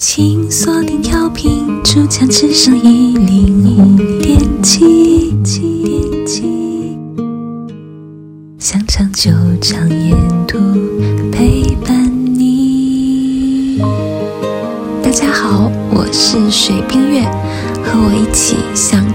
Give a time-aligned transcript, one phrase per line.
[0.00, 5.34] 请锁定调频，珠江之声一零五点七。
[8.60, 10.16] 想长久，长沿
[10.46, 10.56] 途
[11.32, 12.08] 陪伴
[12.38, 13.82] 你。
[15.02, 17.22] 大家好，我是水冰月，
[17.82, 19.07] 和我一起想。